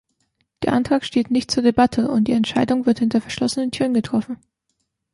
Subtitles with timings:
[0.63, 4.39] Der Antrag steht nicht zur Debatte, und die Entscheidung wird hinter verschlossenen Türen getroffen.